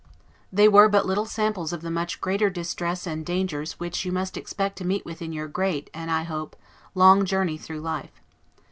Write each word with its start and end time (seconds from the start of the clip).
They 0.51 0.67
were 0.67 0.89
but 0.89 1.05
little 1.05 1.27
samples 1.27 1.71
of 1.71 1.81
the 1.83 1.91
much 1.91 2.19
greater 2.19 2.49
distress 2.49 3.05
and 3.05 3.23
dangers 3.23 3.73
which 3.73 4.03
you 4.03 4.11
must 4.11 4.35
expect 4.35 4.79
to 4.79 4.83
meet 4.83 5.05
within 5.05 5.31
your 5.31 5.47
great, 5.47 5.91
and 5.93 6.09
I 6.09 6.23
hope, 6.23 6.55
long 6.95 7.23
journey 7.23 7.59
through 7.59 7.81
life. 7.81 8.19